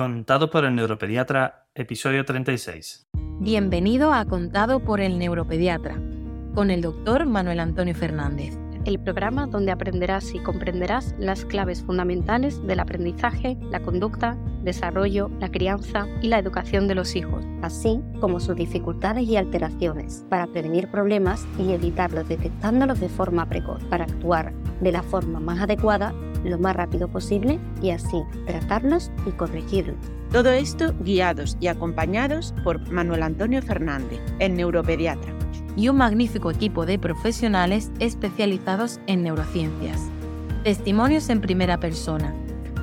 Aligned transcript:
Contado 0.00 0.48
por 0.48 0.64
el 0.64 0.74
neuropediatra, 0.74 1.66
episodio 1.74 2.24
36. 2.24 3.06
Bienvenido 3.38 4.14
a 4.14 4.24
Contado 4.24 4.80
por 4.80 4.98
el 4.98 5.18
neuropediatra, 5.18 6.00
con 6.54 6.70
el 6.70 6.80
doctor 6.80 7.26
Manuel 7.26 7.60
Antonio 7.60 7.94
Fernández. 7.94 8.56
El 8.86 8.98
programa 8.98 9.46
donde 9.46 9.72
aprenderás 9.72 10.34
y 10.34 10.38
comprenderás 10.38 11.14
las 11.18 11.44
claves 11.44 11.82
fundamentales 11.82 12.66
del 12.66 12.80
aprendizaje, 12.80 13.58
la 13.70 13.82
conducta, 13.82 14.38
desarrollo, 14.62 15.30
la 15.38 15.50
crianza 15.50 16.06
y 16.22 16.28
la 16.28 16.38
educación 16.38 16.88
de 16.88 16.94
los 16.94 17.14
hijos, 17.14 17.44
así 17.60 18.00
como 18.20 18.40
sus 18.40 18.56
dificultades 18.56 19.28
y 19.28 19.36
alteraciones, 19.36 20.24
para 20.30 20.46
prevenir 20.46 20.90
problemas 20.90 21.46
y 21.58 21.72
evitarlos 21.72 22.26
detectándolos 22.26 23.00
de 23.00 23.10
forma 23.10 23.50
precoz, 23.50 23.84
para 23.84 24.04
actuar 24.04 24.54
de 24.80 24.92
la 24.92 25.02
forma 25.02 25.40
más 25.40 25.60
adecuada 25.60 26.14
lo 26.44 26.58
más 26.58 26.76
rápido 26.76 27.08
posible 27.08 27.58
y 27.82 27.90
así 27.90 28.22
tratarlos 28.46 29.10
y 29.26 29.30
corregirlos. 29.32 29.96
Todo 30.30 30.50
esto 30.50 30.94
guiados 31.00 31.56
y 31.60 31.66
acompañados 31.66 32.54
por 32.62 32.88
Manuel 32.90 33.24
Antonio 33.24 33.62
Fernández, 33.62 34.20
el 34.38 34.54
neuropediatra. 34.54 35.32
Y 35.76 35.88
un 35.88 35.96
magnífico 35.96 36.50
equipo 36.50 36.86
de 36.86 36.98
profesionales 36.98 37.90
especializados 37.98 39.00
en 39.06 39.22
neurociencias. 39.22 40.08
Testimonios 40.62 41.30
en 41.30 41.40
primera 41.40 41.80
persona. 41.80 42.34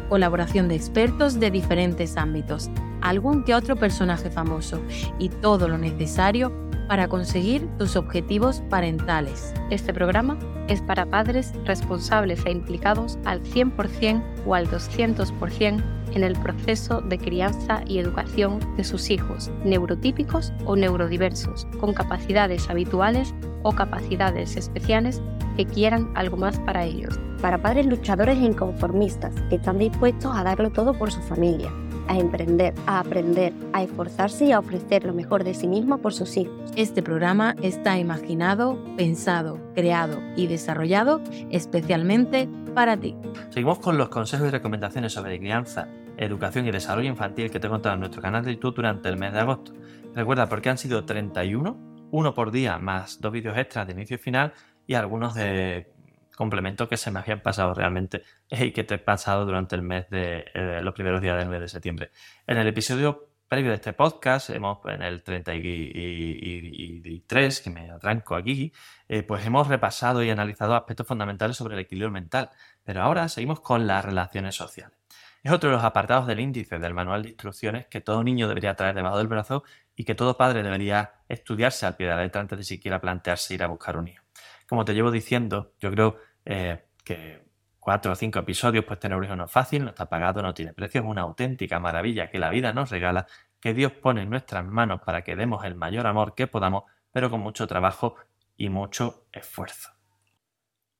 Colaboración 0.09 0.67
de 0.67 0.75
expertos 0.75 1.39
de 1.39 1.51
diferentes 1.51 2.17
ámbitos. 2.17 2.69
Algún 3.01 3.43
que 3.43 3.55
otro 3.55 3.75
personaje 3.75 4.29
famoso. 4.29 4.81
Y 5.19 5.29
todo 5.29 5.67
lo 5.67 5.77
necesario 5.77 6.66
para 6.87 7.07
conseguir 7.07 7.67
tus 7.77 7.95
objetivos 7.95 8.61
parentales. 8.69 9.53
Este 9.69 9.93
programa 9.93 10.37
es 10.67 10.81
para 10.81 11.05
padres 11.05 11.53
responsables 11.65 12.45
e 12.45 12.51
implicados 12.51 13.17
al 13.25 13.43
100% 13.43 14.23
o 14.45 14.55
al 14.55 14.67
200% 14.67 15.83
en 16.13 16.23
el 16.23 16.33
proceso 16.39 17.01
de 17.01 17.17
crianza 17.17 17.81
y 17.85 17.99
educación 17.99 18.59
de 18.77 18.83
sus 18.83 19.09
hijos, 19.09 19.51
neurotípicos 19.63 20.53
o 20.65 20.75
neurodiversos, 20.75 21.67
con 21.79 21.93
capacidades 21.93 22.69
habituales 22.69 23.33
o 23.63 23.73
capacidades 23.73 24.55
especiales 24.55 25.21
que 25.57 25.65
quieran 25.65 26.09
algo 26.15 26.37
más 26.37 26.59
para 26.59 26.85
ellos. 26.85 27.19
Para 27.41 27.61
padres 27.61 27.85
luchadores 27.85 28.37
e 28.37 28.45
inconformistas 28.45 29.33
que 29.49 29.55
están 29.55 29.79
dispuestos 29.79 30.35
a 30.35 30.43
darlo 30.43 30.71
todo 30.71 30.93
por 30.93 31.11
su 31.11 31.21
familia 31.21 31.71
a 32.07 32.17
emprender, 32.17 32.73
a 32.85 32.99
aprender, 32.99 33.53
a 33.73 33.83
esforzarse 33.83 34.45
y 34.45 34.51
a 34.51 34.59
ofrecer 34.59 35.03
lo 35.03 35.13
mejor 35.13 35.43
de 35.43 35.53
sí 35.53 35.67
mismo 35.67 35.97
por 35.99 36.13
sus 36.13 36.37
hijos. 36.37 36.71
Este 36.75 37.01
programa 37.01 37.55
está 37.61 37.97
imaginado, 37.97 38.77
pensado, 38.95 39.59
creado 39.73 40.19
y 40.35 40.47
desarrollado 40.47 41.21
especialmente 41.51 42.49
para 42.73 42.97
ti. 42.97 43.15
Seguimos 43.49 43.79
con 43.79 43.97
los 43.97 44.09
consejos 44.09 44.47
y 44.47 44.51
recomendaciones 44.51 45.13
sobre 45.13 45.39
crianza, 45.39 45.87
educación 46.17 46.67
y 46.67 46.71
desarrollo 46.71 47.09
infantil 47.09 47.49
que 47.49 47.59
te 47.59 47.67
he 47.67 47.69
contado 47.69 47.95
en 47.95 48.01
nuestro 48.01 48.21
canal 48.21 48.43
de 48.45 48.53
YouTube 48.53 48.75
durante 48.75 49.09
el 49.09 49.17
mes 49.17 49.33
de 49.33 49.39
agosto. 49.39 49.73
Recuerda, 50.13 50.47
porque 50.47 50.69
han 50.69 50.77
sido 50.77 51.05
31, 51.05 51.77
uno 52.11 52.33
por 52.33 52.51
día, 52.51 52.77
más 52.77 53.19
dos 53.19 53.31
vídeos 53.31 53.57
extras 53.57 53.87
de 53.87 53.93
inicio 53.93 54.15
y 54.15 54.19
final 54.19 54.53
y 54.85 54.93
algunos 54.93 55.35
de 55.35 55.91
complemento 56.37 56.87
que 56.87 56.97
se 56.97 57.11
me 57.11 57.19
habían 57.19 57.41
pasado 57.41 57.73
realmente 57.73 58.23
y 58.49 58.71
que 58.71 58.85
te 58.85 58.95
he 58.95 58.99
pasado 58.99 59.45
durante 59.45 59.75
el 59.75 59.81
mes 59.81 60.09
de 60.09 60.45
eh, 60.53 60.79
los 60.81 60.93
primeros 60.93 61.21
días 61.21 61.37
del 61.37 61.49
mes 61.49 61.59
de 61.59 61.67
septiembre. 61.67 62.11
En 62.45 62.57
el 62.57 62.67
episodio 62.67 63.31
previo 63.47 63.71
de 63.71 63.75
este 63.75 63.93
podcast, 63.93 64.49
hemos, 64.51 64.79
en 64.85 65.01
el 65.01 65.23
33, 65.23 67.61
que 67.61 67.69
me 67.69 67.89
atranco 67.89 68.35
aquí, 68.35 68.73
eh, 69.07 69.23
pues 69.23 69.45
hemos 69.45 69.67
repasado 69.67 70.21
y 70.21 70.29
analizado 70.29 70.75
aspectos 70.75 71.07
fundamentales 71.07 71.55
sobre 71.57 71.73
el 71.75 71.79
equilibrio 71.79 72.11
mental, 72.11 72.51
pero 72.83 73.01
ahora 73.01 73.29
seguimos 73.29 73.61
con 73.61 73.87
las 73.87 74.05
relaciones 74.05 74.55
sociales. 74.55 74.97
Es 75.43 75.51
otro 75.51 75.69
de 75.69 75.75
los 75.77 75.85
apartados 75.85 76.27
del 76.27 76.41
índice 76.41 76.77
del 76.77 76.93
manual 76.93 77.23
de 77.23 77.29
instrucciones 77.29 77.87
que 77.87 78.01
todo 78.01 78.21
niño 78.23 78.49
debería 78.49 78.75
traer 78.75 78.95
debajo 78.95 79.17
del 79.17 79.27
brazo 79.27 79.63
y 79.95 80.03
que 80.03 80.13
todo 80.13 80.35
padre 80.35 80.61
debería 80.61 81.13
estudiarse 81.29 81.85
al 81.85 81.95
pie 81.95 82.07
de 82.07 82.15
la 82.15 82.21
letra 82.21 82.41
antes 82.41 82.57
de 82.57 82.65
siquiera 82.65 82.99
plantearse 82.99 83.53
ir 83.53 83.63
a 83.63 83.67
buscar 83.67 83.95
un 83.97 84.09
hijo. 84.09 84.25
Como 84.67 84.83
te 84.83 84.93
llevo 84.93 85.09
diciendo, 85.09 85.71
yo 85.79 85.89
creo 85.91 86.17
eh, 86.49 86.85
que 87.03 87.43
cuatro 87.77 88.13
o 88.13 88.15
cinco 88.15 88.39
episodios, 88.39 88.85
pues 88.85 88.99
tener 88.99 89.21
hijo 89.21 89.35
no 89.35 89.45
es 89.45 89.51
fácil, 89.51 89.83
no 89.83 89.89
está 89.89 90.07
pagado, 90.07 90.41
no 90.41 90.53
tiene 90.53 90.73
precio, 90.73 91.01
es 91.01 91.07
una 91.07 91.23
auténtica 91.23 91.77
maravilla 91.79 92.29
que 92.29 92.39
la 92.39 92.49
vida 92.49 92.71
nos 92.71 92.89
regala, 92.89 93.27
que 93.59 93.73
Dios 93.73 93.91
pone 93.91 94.21
en 94.21 94.29
nuestras 94.29 94.65
manos 94.65 95.01
para 95.01 95.23
que 95.23 95.35
demos 95.35 95.65
el 95.65 95.75
mayor 95.75 96.07
amor 96.07 96.35
que 96.35 96.47
podamos, 96.47 96.85
pero 97.11 97.29
con 97.29 97.41
mucho 97.41 97.67
trabajo 97.67 98.15
y 98.55 98.69
mucho 98.69 99.27
esfuerzo. 99.33 99.89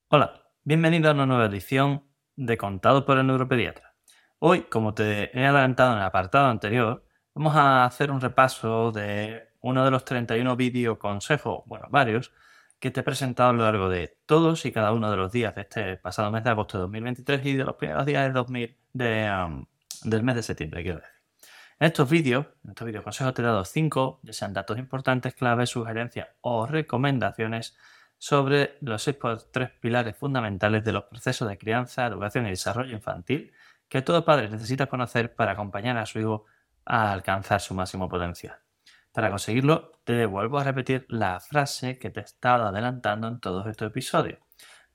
Hola, 0.10 0.50
bienvenido 0.66 1.10
a 1.10 1.14
una 1.14 1.26
nueva 1.26 1.46
edición 1.46 2.04
de 2.36 2.58
Contado 2.58 3.06
por 3.06 3.18
el 3.18 3.26
Neuropediatra. 3.26 3.96
Hoy, 4.40 4.64
como 4.64 4.94
te 4.94 5.38
he 5.38 5.46
adelantado 5.46 5.94
en 5.94 6.00
el 6.00 6.04
apartado 6.04 6.48
anterior, 6.48 7.06
vamos 7.34 7.56
a 7.56 7.86
hacer 7.86 8.12
un 8.12 8.20
repaso 8.20 8.92
de 8.92 9.48
uno 9.62 9.86
de 9.86 9.92
los 9.92 10.04
31 10.04 10.58
vídeos 10.58 10.98
consejos, 10.98 11.64
bueno, 11.66 11.88
varios, 11.90 12.34
que 12.80 12.92
te 12.92 13.00
he 13.00 13.04
presentado 13.04 13.50
a 13.50 13.54
lo 13.54 13.64
largo 13.64 13.90
de 13.90 14.18
todos 14.26 14.66
y 14.66 14.72
cada 14.72 14.92
uno 14.92 15.10
de 15.10 15.18
los 15.18 15.32
días 15.32 15.56
de 15.56 15.62
este 15.62 15.98
pasado 15.98 16.32
mes 16.32 16.44
de 16.44 16.50
agosto 16.52 16.78
de 16.78 16.84
2023 16.84 17.46
y 17.46 17.54
de 17.54 17.64
los 17.64 17.76
primeros 17.76 18.06
días 18.06 18.26
de 18.26 18.32
2000 18.32 18.78
um, 18.94 19.66
del 20.04 20.24
mes 20.24 20.36
de 20.36 20.44
septiembre, 20.44 20.84
quiero 20.84 21.00
decir. 21.00 21.14
En 21.80 21.88
estos 21.88 22.10
vídeos, 22.10 22.48
en 22.64 22.72
estos 22.72 22.86
vídeos 22.88 23.04
consejos 23.04 23.34
te 23.34 23.42
he 23.42 23.46
dado 23.46 23.64
cinco, 23.66 24.20
ya 24.24 24.34
sean 24.34 24.54
datos 24.54 24.78
importantes, 24.80 25.36
claves, 25.36 25.70
sugerencias 25.70 26.28
o 26.42 26.66
recomendaciones 26.66 27.78
sobre 28.18 28.78
los 28.82 29.04
seis 29.04 29.18
tres 29.52 29.70
pilares 29.80 30.18
fundamentales 30.18 30.84
de 30.84 30.92
los 30.92 31.04
procesos 31.04 31.48
de 31.48 31.58
crianza, 31.58 32.08
educación 32.08 32.48
y 32.48 32.50
desarrollo 32.50 32.94
infantil 32.94 33.54
que 33.88 34.02
todo 34.02 34.26
padre 34.26 34.50
necesita 34.50 34.88
conocer 34.88 35.36
para 35.36 35.52
acompañar 35.54 35.98
a 35.98 36.06
su 36.06 36.20
hijo 36.20 36.46
a 36.86 37.12
alcanzar 37.12 37.62
su 37.62 37.74
máximo 37.74 38.10
potencial. 38.10 38.58
Para 39.18 39.32
conseguirlo, 39.32 39.94
te 40.04 40.28
vuelvo 40.28 40.60
a 40.60 40.64
repetir 40.64 41.08
la 41.10 41.40
frase 41.40 41.98
que 41.98 42.12
te 42.12 42.20
he 42.20 42.24
estado 42.24 42.68
adelantando 42.68 43.28
en 43.28 43.40
todos 43.40 43.66
estos 43.66 43.88
episodios. 43.90 44.38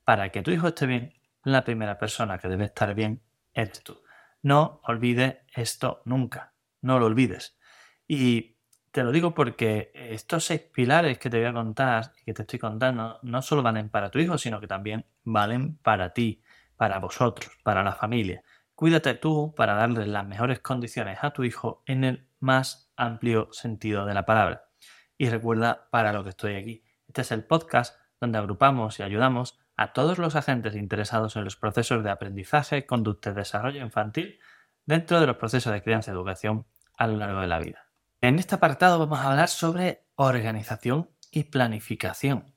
Para 0.04 0.30
que 0.30 0.42
tu 0.42 0.52
hijo 0.52 0.68
esté 0.68 0.86
bien, 0.86 1.14
la 1.42 1.64
primera 1.64 1.98
persona 1.98 2.38
que 2.38 2.46
debe 2.46 2.66
estar 2.66 2.94
bien 2.94 3.20
eres 3.52 3.82
tú. 3.82 4.00
No 4.40 4.80
olvides 4.84 5.38
esto 5.52 6.02
nunca. 6.04 6.52
No 6.82 7.00
lo 7.00 7.06
olvides. 7.06 7.58
Y 8.06 8.58
te 8.92 9.02
lo 9.02 9.10
digo 9.10 9.34
porque 9.34 9.90
estos 9.92 10.44
seis 10.44 10.60
pilares 10.72 11.18
que 11.18 11.28
te 11.28 11.38
voy 11.38 11.48
a 11.48 11.52
contar 11.52 12.12
y 12.20 12.26
que 12.26 12.34
te 12.34 12.42
estoy 12.42 12.60
contando 12.60 13.18
no 13.22 13.42
solo 13.42 13.64
valen 13.64 13.88
para 13.88 14.12
tu 14.12 14.20
hijo, 14.20 14.38
sino 14.38 14.60
que 14.60 14.68
también 14.68 15.04
valen 15.24 15.78
para 15.78 16.12
ti, 16.12 16.44
para 16.76 17.00
vosotros, 17.00 17.50
para 17.64 17.82
la 17.82 17.96
familia. 17.96 18.44
Cuídate 18.76 19.14
tú 19.14 19.52
para 19.56 19.74
darle 19.74 20.06
las 20.06 20.24
mejores 20.24 20.60
condiciones 20.60 21.18
a 21.22 21.32
tu 21.32 21.42
hijo 21.42 21.82
en 21.86 22.04
el 22.04 22.28
más 22.38 22.81
amplio 22.96 23.48
sentido 23.52 24.06
de 24.06 24.14
la 24.14 24.24
palabra. 24.24 24.68
Y 25.16 25.28
recuerda 25.28 25.88
para 25.90 26.12
lo 26.12 26.24
que 26.24 26.30
estoy 26.30 26.56
aquí. 26.56 26.84
Este 27.06 27.22
es 27.22 27.32
el 27.32 27.44
podcast 27.44 27.96
donde 28.20 28.38
agrupamos 28.38 28.98
y 28.98 29.02
ayudamos 29.02 29.58
a 29.76 29.92
todos 29.92 30.18
los 30.18 30.36
agentes 30.36 30.74
interesados 30.76 31.36
en 31.36 31.44
los 31.44 31.56
procesos 31.56 32.04
de 32.04 32.10
aprendizaje, 32.10 32.86
conducta 32.86 33.30
y 33.30 33.34
desarrollo 33.34 33.80
infantil 33.82 34.38
dentro 34.86 35.20
de 35.20 35.26
los 35.26 35.36
procesos 35.36 35.72
de 35.72 35.82
crianza 35.82 36.10
y 36.10 36.14
educación 36.14 36.66
a 36.96 37.06
lo 37.06 37.16
largo 37.16 37.40
de 37.40 37.46
la 37.46 37.58
vida. 37.58 37.88
En 38.20 38.38
este 38.38 38.54
apartado 38.54 38.98
vamos 38.98 39.18
a 39.18 39.30
hablar 39.30 39.48
sobre 39.48 40.04
organización 40.14 41.10
y 41.30 41.44
planificación. 41.44 42.54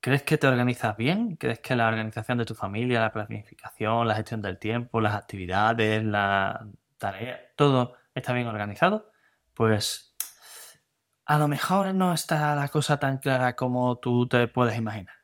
¿Crees 0.00 0.22
que 0.22 0.38
te 0.38 0.46
organizas 0.46 0.96
bien? 0.96 1.36
¿Crees 1.36 1.58
que 1.58 1.74
la 1.74 1.88
organización 1.88 2.38
de 2.38 2.44
tu 2.44 2.54
familia, 2.54 3.00
la 3.00 3.12
planificación, 3.12 4.06
la 4.06 4.14
gestión 4.14 4.40
del 4.40 4.58
tiempo, 4.58 5.00
las 5.00 5.16
actividades, 5.16 6.04
la 6.04 6.68
tarea, 6.98 7.40
todo 7.56 7.96
está 8.14 8.32
bien 8.32 8.46
organizado? 8.46 9.10
Pues 9.58 10.14
a 11.26 11.36
lo 11.36 11.48
mejor 11.48 11.92
no 11.92 12.14
está 12.14 12.54
la 12.54 12.68
cosa 12.68 13.00
tan 13.00 13.18
clara 13.18 13.56
como 13.56 13.98
tú 13.98 14.28
te 14.28 14.46
puedes 14.46 14.78
imaginar. 14.78 15.16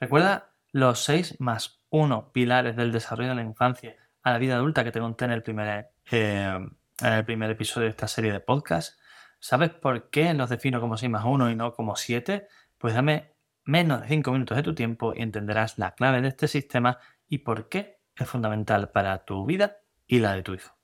Recuerda 0.00 0.56
los 0.72 1.04
seis 1.04 1.36
más 1.38 1.84
uno 1.88 2.32
pilares 2.32 2.74
del 2.74 2.90
desarrollo 2.90 3.28
de 3.28 3.36
la 3.36 3.42
infancia 3.42 3.94
a 4.24 4.32
la 4.32 4.38
vida 4.38 4.56
adulta 4.56 4.82
que 4.82 4.90
te 4.90 4.98
conté 4.98 5.26
en 5.26 5.30
el 5.30 5.44
primer, 5.44 5.92
eh, 6.10 6.68
en 7.00 7.12
el 7.12 7.24
primer 7.24 7.48
episodio 7.48 7.84
de 7.84 7.90
esta 7.90 8.08
serie 8.08 8.32
de 8.32 8.40
podcast. 8.40 8.98
¿Sabes 9.38 9.70
por 9.70 10.10
qué 10.10 10.34
los 10.34 10.50
defino 10.50 10.80
como 10.80 10.96
6 10.96 11.08
más 11.08 11.24
1 11.24 11.52
y 11.52 11.54
no 11.54 11.72
como 11.72 11.94
7? 11.94 12.48
Pues 12.78 12.92
dame 12.92 13.36
menos 13.62 14.00
de 14.00 14.08
5 14.08 14.32
minutos 14.32 14.56
de 14.56 14.64
tu 14.64 14.74
tiempo 14.74 15.12
y 15.14 15.22
entenderás 15.22 15.78
la 15.78 15.94
clave 15.94 16.22
de 16.22 16.28
este 16.28 16.48
sistema 16.48 16.98
y 17.28 17.38
por 17.38 17.68
qué 17.68 18.00
es 18.16 18.28
fundamental 18.28 18.90
para 18.90 19.24
tu 19.24 19.46
vida 19.46 19.76
y 20.08 20.18
la 20.18 20.32
de 20.32 20.42
tu 20.42 20.54
hijo. 20.54 20.75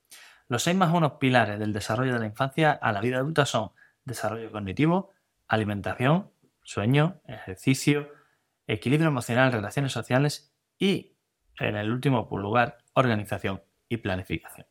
Los 0.53 0.65
6 0.65 0.77
más 0.77 0.93
1 0.93 1.19
pilares 1.19 1.59
del 1.59 1.73
desarrollo 1.73 2.13
de 2.13 2.19
la 2.19 2.27
infancia 2.27 2.73
a 2.73 2.93
la 2.93 3.01
vida 3.01 3.17
adulta 3.17 3.47
son 3.47 3.71
desarrollo 4.05 4.53
cognitivo, 4.53 5.11
alimentación, 5.49 6.31
sueño, 6.63 7.23
ejercicio, 7.27 8.13
equilibrio 8.67 9.09
emocional, 9.09 9.51
relaciones 9.51 9.93
sociales 9.93 10.55
y, 10.79 11.17
en 11.59 11.77
el 11.77 11.91
último 11.91 12.29
lugar, 12.33 12.77
organización 12.93 13.63
y 13.89 13.97
planificación. 13.97 14.67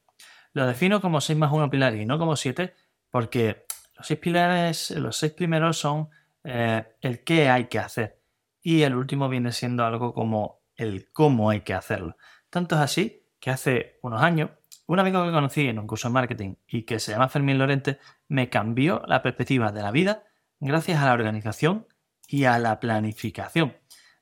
Lo 0.54 0.68
defino 0.68 1.02
como 1.02 1.20
6 1.20 1.40
más 1.40 1.52
1 1.52 1.72
pilares 1.72 2.00
y 2.00 2.06
no 2.06 2.20
como 2.20 2.36
7 2.36 2.76
porque 3.10 3.66
los 3.96 4.06
6 4.06 4.20
pilares, 4.20 4.92
los 4.92 5.18
6 5.18 5.34
primeros 5.34 5.80
son 5.80 6.10
eh, 6.44 6.96
el 7.02 7.24
qué 7.24 7.50
hay 7.50 7.66
que 7.66 7.80
hacer. 7.80 8.22
Y 8.62 8.84
el 8.84 8.94
último 8.94 9.30
viene 9.30 9.52
siendo 9.52 9.84
algo 9.84 10.14
como 10.14 10.62
el 10.76 11.12
cómo 11.12 11.50
hay 11.50 11.62
que 11.62 11.74
hacerlo. 11.74 12.18
Tanto 12.52 12.76
es 12.76 12.82
así 12.82 13.28
que 13.40 13.50
hace 13.50 13.98
unos 14.04 14.22
años 14.22 14.52
Un 14.92 15.00
amigo 15.00 15.24
que 15.24 15.32
conocí 15.32 15.70
en 15.70 15.80
un 15.80 15.88
curso 15.88 16.10
de 16.10 16.16
marketing 16.16 16.56
y 16.68 16.84
que 16.84 17.00
se 17.00 17.14
llama 17.14 17.30
Fermín 17.30 17.58
Lorente 17.58 17.98
me 18.28 18.50
cambió 18.50 19.02
la 19.08 19.22
perspectiva 19.22 19.72
de 19.72 19.82
la 19.82 19.90
vida 19.90 20.26
gracias 20.60 21.02
a 21.02 21.06
la 21.06 21.14
organización 21.14 21.88
y 22.28 22.44
a 22.44 22.60
la 22.60 22.78
planificación. 22.82 23.78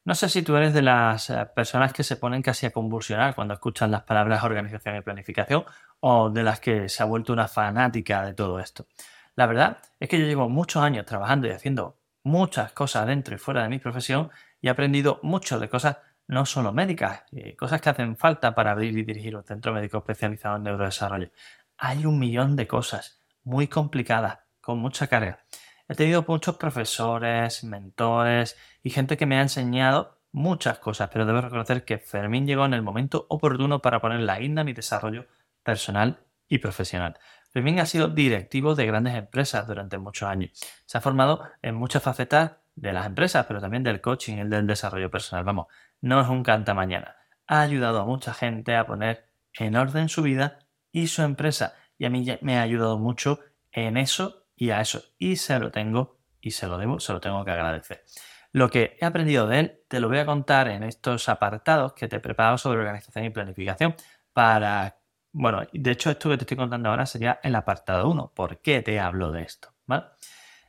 No 0.06 0.14
sé 0.14 0.30
si 0.30 0.44
tú 0.44 0.56
eres 0.58 0.76
de 0.76 0.84
las 0.84 1.32
eh, 1.32 1.48
personas 1.56 1.92
que 1.92 2.04
se 2.04 2.18
ponen 2.18 2.44
casi 2.44 2.68
a 2.68 2.72
convulsionar 2.72 3.34
cuando 3.34 3.56
escuchan 3.56 3.90
las 3.90 4.04
palabras 4.04 4.44
organización 4.44 4.96
y 4.96 5.02
planificación 5.02 5.66
o 6.02 6.30
de 6.30 6.44
las 6.44 6.60
que 6.60 6.88
se 6.88 7.02
ha 7.02 7.08
vuelto 7.08 7.34
una 7.34 7.48
fanática 7.48 8.24
de 8.24 8.36
todo 8.36 8.60
esto. 8.60 8.86
La 9.34 9.48
verdad 9.48 9.80
es 10.00 10.08
que 10.08 10.20
yo 10.20 10.28
llevo 10.28 10.50
muchos 10.50 10.84
años 10.84 11.08
trabajando 11.08 11.48
y 11.48 11.50
haciendo 11.50 11.98
muchas 12.22 12.74
cosas 12.74 13.08
dentro 13.08 13.34
y 13.34 13.40
fuera 13.40 13.64
de 13.64 13.70
mi 13.70 13.80
profesión 13.80 14.30
y 14.62 14.68
he 14.68 14.70
aprendido 14.70 15.20
mucho 15.24 15.60
de 15.60 15.68
cosas 15.68 15.98
no 16.30 16.46
solo 16.46 16.72
médicas, 16.72 17.24
eh, 17.32 17.56
cosas 17.56 17.82
que 17.82 17.90
hacen 17.90 18.16
falta 18.16 18.54
para 18.54 18.72
abrir 18.72 18.96
y 18.96 19.04
dirigir 19.04 19.36
un 19.36 19.44
centro 19.44 19.74
médico 19.74 19.98
especializado 19.98 20.58
en 20.58 20.64
neurodesarrollo. 20.64 21.32
Hay 21.76 22.06
un 22.06 22.20
millón 22.20 22.56
de 22.56 22.68
cosas 22.68 23.20
muy 23.44 23.68
complicadas, 23.68 24.38
con 24.62 24.78
mucha 24.78 25.08
carga. 25.08 25.40
He 25.88 25.96
tenido 25.96 26.24
muchos 26.28 26.56
profesores, 26.58 27.64
mentores 27.64 28.56
y 28.84 28.92
gente 28.92 29.18
que 29.18 29.26
me 29.26 29.40
ha 29.40 29.42
enseñado 29.42 30.20
muchas 30.32 30.78
cosas, 30.78 31.10
pero 31.12 31.26
debo 31.26 31.42
reconocer 31.42 31.84
que 31.84 31.98
Fermín 31.98 32.46
llegó 32.46 32.64
en 32.64 32.76
el 32.76 32.84
momento 32.84 33.26
oportuno 33.30 33.82
para 33.82 34.00
poner 34.00 34.20
la 34.20 34.38
guinda 34.38 34.62
en 34.62 34.68
mi 34.68 34.74
desarrollo 34.74 35.26
personal 35.64 36.20
y 36.48 36.60
profesional. 36.60 37.18
Fermín 37.50 37.80
ha 37.80 37.88
sido 37.88 38.08
directivo 38.08 38.76
de 38.76 38.86
grandes 38.86 39.16
empresas 39.16 39.66
durante 39.66 39.98
muchos 39.98 40.30
años. 40.30 40.52
Se 40.86 41.00
ha 41.00 41.02
formado 41.02 41.42
en 41.64 41.74
muchas 41.74 42.04
facetas 42.04 42.52
de 42.80 42.94
las 42.94 43.06
empresas, 43.06 43.46
pero 43.46 43.60
también 43.60 43.84
del 43.84 44.02
coaching 44.02 44.38
y 44.38 44.44
del 44.48 44.66
desarrollo 44.66 45.12
personal. 45.12 45.44
Vamos, 45.44 45.68
no 46.02 46.22
es 46.22 46.28
un 46.28 46.44
canta 46.44 46.74
mañana. 46.74 47.16
Ha 47.48 47.62
ayudado 47.62 48.00
a 48.00 48.06
mucha 48.06 48.34
gente 48.34 48.76
a 48.76 48.86
poner 48.86 49.30
en 49.54 49.76
orden 49.76 50.10
su 50.10 50.22
vida 50.22 50.60
y 50.92 51.08
su 51.08 51.22
empresa. 51.22 51.76
Y 51.98 52.06
a 52.06 52.10
mí 52.10 52.26
me 52.42 52.58
ha 52.58 52.62
ayudado 52.62 52.98
mucho 52.98 53.40
en 53.72 53.98
eso 53.98 54.48
y 54.56 54.70
a 54.70 54.82
eso. 54.82 55.04
Y 55.18 55.36
se 55.36 55.60
lo 55.60 55.72
tengo 55.72 56.20
y 56.40 56.52
se 56.52 56.68
lo 56.68 56.78
debo, 56.78 57.00
se 57.00 57.12
lo 57.12 57.20
tengo 57.20 57.44
que 57.44 57.52
agradecer. 57.52 58.06
Lo 58.52 58.70
que 58.70 58.98
he 59.00 59.06
aprendido 59.06 59.46
de 59.48 59.60
él 59.60 59.82
te 59.88 60.00
lo 60.00 60.08
voy 60.08 60.20
a 60.20 60.26
contar 60.26 60.70
en 60.70 60.84
estos 60.84 61.30
apartados 61.30 61.94
que 61.94 62.08
te 62.08 62.16
he 62.16 62.20
preparado 62.20 62.58
sobre 62.58 62.80
organización 62.80 63.26
y 63.26 63.30
planificación 63.30 63.96
para... 64.34 64.98
Bueno, 65.32 65.62
de 65.72 65.92
hecho 65.92 66.10
esto 66.10 66.30
que 66.30 66.38
te 66.38 66.44
estoy 66.44 66.58
contando 66.58 66.90
ahora 66.90 67.06
sería 67.06 67.40
el 67.44 67.54
apartado 67.56 68.10
1. 68.10 68.32
¿Por 68.34 68.60
qué 68.62 68.82
te 68.82 69.00
hablo 69.00 69.32
de 69.32 69.44
esto? 69.44 69.74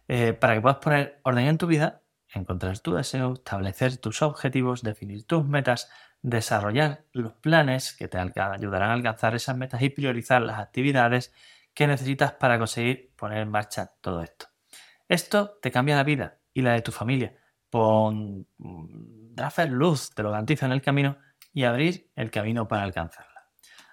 Eh, 0.08 0.32
para 0.32 0.54
que 0.54 0.60
puedas 0.60 0.78
poner 0.78 1.20
orden 1.22 1.46
en 1.46 1.56
tu 1.56 1.66
vida 1.66 1.99
encontrar 2.32 2.78
tu 2.78 2.94
deseo, 2.94 3.34
establecer 3.34 3.96
tus 3.96 4.22
objetivos, 4.22 4.82
definir 4.82 5.26
tus 5.26 5.44
metas, 5.44 5.90
desarrollar 6.22 7.04
los 7.12 7.32
planes 7.34 7.92
que 7.92 8.08
te 8.08 8.18
ayudarán 8.18 8.90
a 8.90 8.94
alcanzar 8.94 9.34
esas 9.34 9.56
metas 9.56 9.82
y 9.82 9.90
priorizar 9.90 10.42
las 10.42 10.58
actividades 10.58 11.32
que 11.74 11.86
necesitas 11.86 12.32
para 12.32 12.58
conseguir 12.58 13.12
poner 13.16 13.38
en 13.38 13.50
marcha 13.50 13.92
todo 14.00 14.22
esto. 14.22 14.46
Esto 15.08 15.58
te 15.62 15.70
cambia 15.70 15.96
la 15.96 16.04
vida 16.04 16.38
y 16.52 16.62
la 16.62 16.72
de 16.72 16.82
tu 16.82 16.92
familia. 16.92 17.36
Pon, 17.70 18.46
mm, 18.58 19.40
hacer 19.40 19.70
luz, 19.70 20.10
te 20.14 20.22
lo 20.22 20.30
garantizo 20.30 20.66
en 20.66 20.72
el 20.72 20.82
camino 20.82 21.18
y 21.52 21.64
abrir 21.64 22.10
el 22.16 22.30
camino 22.30 22.68
para 22.68 22.82
alcanzarla. 22.82 23.48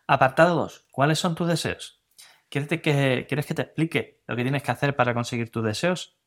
Apartado 0.08 0.56
2. 0.56 0.88
¿Cuáles 0.92 1.20
son 1.20 1.36
tus 1.36 1.48
deseos? 1.48 2.04
¿Quieres 2.50 2.70
que, 2.70 3.26
¿Quieres 3.28 3.46
que 3.46 3.54
te 3.54 3.62
explique 3.64 4.22
lo 4.26 4.36
que 4.36 4.44
tienes 4.44 4.64
que 4.64 4.72
hacer 4.72 4.96
para 4.96 5.14
conseguir 5.14 5.52
tus 5.52 5.64
deseos? 5.64 6.18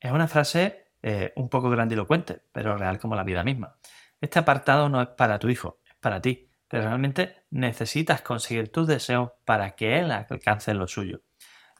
Es 0.00 0.10
una 0.10 0.28
frase 0.28 0.81
eh, 1.02 1.32
un 1.36 1.48
poco 1.48 1.68
grandilocuente, 1.68 2.42
pero 2.52 2.76
real 2.76 2.98
como 3.00 3.16
la 3.16 3.24
vida 3.24 3.42
misma. 3.42 3.76
Este 4.20 4.38
apartado 4.38 4.88
no 4.88 5.02
es 5.02 5.08
para 5.08 5.38
tu 5.38 5.48
hijo, 5.48 5.80
es 5.84 5.96
para 5.96 6.22
ti, 6.22 6.48
pero 6.68 6.84
realmente 6.84 7.44
necesitas 7.50 8.22
conseguir 8.22 8.70
tus 8.70 8.86
deseos 8.86 9.32
para 9.44 9.72
que 9.72 9.98
él 9.98 10.12
alcance 10.12 10.72
lo 10.74 10.86
suyo. 10.86 11.22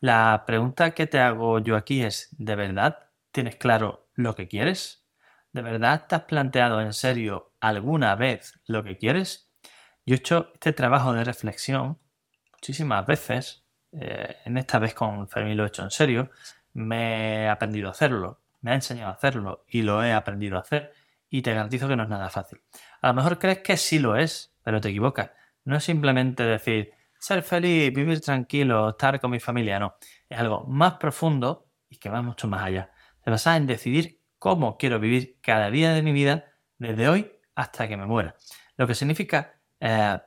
La 0.00 0.42
pregunta 0.46 0.90
que 0.90 1.06
te 1.06 1.20
hago 1.20 1.60
yo 1.60 1.76
aquí 1.76 2.02
es, 2.02 2.34
¿de 2.36 2.56
verdad 2.56 3.10
tienes 3.30 3.56
claro 3.56 4.08
lo 4.14 4.34
que 4.34 4.48
quieres? 4.48 5.06
¿De 5.52 5.62
verdad 5.62 6.06
te 6.08 6.16
has 6.16 6.22
planteado 6.22 6.80
en 6.80 6.92
serio 6.92 7.52
alguna 7.60 8.16
vez 8.16 8.60
lo 8.66 8.82
que 8.82 8.98
quieres? 8.98 9.52
Yo 10.04 10.16
he 10.16 10.19
hecho 10.19 10.50
este 10.54 10.72
trabajo 10.72 11.12
de 11.12 11.22
reflexión 11.22 12.00
muchísimas 12.52 13.06
veces, 13.06 13.64
eh, 13.92 14.36
en 14.44 14.58
esta 14.58 14.78
vez 14.78 14.94
con 14.94 15.28
Fermín 15.28 15.56
lo 15.56 15.64
he 15.64 15.69
hecho 15.69 15.84
en 15.84 15.90
serio, 15.90 16.30
me 16.74 17.44
he 17.44 17.48
aprendido 17.48 17.88
a 17.88 17.92
hacerlo 17.92 18.41
me 18.62 18.70
ha 18.70 18.74
enseñado 18.74 19.10
a 19.10 19.14
hacerlo 19.14 19.64
y 19.68 19.82
lo 19.82 20.02
he 20.02 20.12
aprendido 20.12 20.56
a 20.56 20.60
hacer 20.60 20.92
y 21.28 21.42
te 21.42 21.52
garantizo 21.52 21.88
que 21.88 21.96
no 21.96 22.04
es 22.04 22.08
nada 22.08 22.30
fácil. 22.30 22.62
A 23.00 23.08
lo 23.08 23.14
mejor 23.14 23.38
crees 23.38 23.58
que 23.58 23.76
sí 23.76 23.98
lo 23.98 24.16
es, 24.16 24.54
pero 24.62 24.80
te 24.80 24.88
equivocas. 24.88 25.30
No 25.64 25.76
es 25.76 25.84
simplemente 25.84 26.42
decir 26.44 26.92
ser 27.18 27.42
feliz, 27.42 27.92
vivir 27.92 28.20
tranquilo, 28.20 28.90
estar 28.90 29.20
con 29.20 29.30
mi 29.30 29.40
familia, 29.40 29.78
no. 29.78 29.96
Es 30.28 30.38
algo 30.38 30.64
más 30.64 30.94
profundo 30.94 31.68
y 31.88 31.96
que 31.96 32.08
va 32.08 32.22
mucho 32.22 32.48
más 32.48 32.62
allá. 32.62 32.90
Se 33.24 33.30
basa 33.30 33.56
en 33.56 33.66
decidir 33.66 34.20
cómo 34.38 34.76
quiero 34.76 34.98
vivir 34.98 35.38
cada 35.40 35.70
día 35.70 35.92
de 35.92 36.02
mi 36.02 36.12
vida 36.12 36.46
desde 36.78 37.08
hoy 37.08 37.30
hasta 37.54 37.86
que 37.86 37.96
me 37.96 38.06
muera. 38.06 38.34
Lo 38.76 38.86
que 38.86 38.94
significa, 38.94 39.54
eh, 39.78 40.18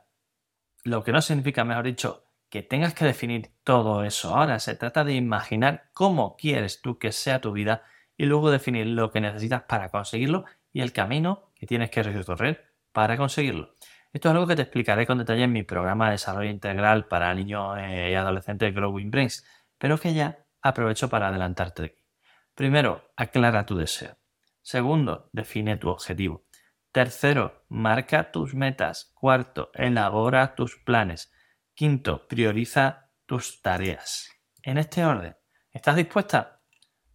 lo 0.85 1.03
que 1.03 1.11
no 1.11 1.21
significa, 1.21 1.65
mejor 1.65 1.83
dicho, 1.83 2.25
que 2.49 2.63
tengas 2.63 2.93
que 2.93 3.05
definir 3.05 3.51
todo 3.63 4.03
eso. 4.03 4.35
Ahora 4.35 4.59
se 4.59 4.75
trata 4.75 5.03
de 5.03 5.13
imaginar 5.13 5.89
cómo 5.93 6.37
quieres 6.37 6.81
tú 6.81 6.97
que 6.97 7.11
sea 7.11 7.41
tu 7.41 7.51
vida 7.51 7.83
y 8.17 8.25
luego 8.25 8.51
definir 8.51 8.87
lo 8.87 9.11
que 9.11 9.21
necesitas 9.21 9.63
para 9.63 9.89
conseguirlo 9.89 10.45
y 10.71 10.81
el 10.81 10.93
camino 10.93 11.51
que 11.55 11.67
tienes 11.67 11.89
que 11.89 12.03
recorrer 12.03 12.73
para 12.91 13.17
conseguirlo. 13.17 13.75
Esto 14.13 14.29
es 14.29 14.33
algo 14.33 14.47
que 14.47 14.55
te 14.55 14.61
explicaré 14.61 15.05
con 15.05 15.17
detalle 15.17 15.43
en 15.43 15.51
mi 15.51 15.63
programa 15.63 16.05
de 16.05 16.13
desarrollo 16.13 16.49
integral 16.49 17.07
para 17.07 17.33
niños 17.33 17.77
eh, 17.79 18.11
y 18.11 18.15
adolescentes 18.15 18.73
Growing 18.73 19.11
Brains, 19.11 19.45
pero 19.77 19.99
que 19.99 20.13
ya 20.13 20.45
aprovecho 20.61 21.09
para 21.09 21.27
adelantarte 21.27 21.83
aquí. 21.83 22.05
Primero, 22.53 23.11
aclara 23.17 23.65
tu 23.65 23.75
deseo. 23.75 24.17
Segundo, 24.61 25.29
define 25.33 25.75
tu 25.75 25.89
objetivo. 25.89 26.45
Tercero, 26.93 27.65
marca 27.67 28.31
tus 28.31 28.55
metas. 28.55 29.11
Cuarto, 29.13 29.69
elabora 29.73 30.55
tus 30.55 30.77
planes. 30.77 31.33
Quinto, 31.73 32.25
prioriza 32.29 33.11
tus 33.25 33.61
tareas. 33.61 34.31
En 34.63 34.77
este 34.77 35.03
orden, 35.03 35.35
¿estás 35.71 35.97
dispuesta? 35.97 36.54